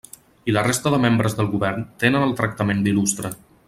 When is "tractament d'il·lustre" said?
2.43-3.37